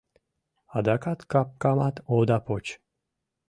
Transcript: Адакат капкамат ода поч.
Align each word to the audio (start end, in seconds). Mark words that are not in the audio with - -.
Адакат 0.77 1.19
капкамат 1.31 1.95
ода 2.17 2.37
поч. 2.47 2.65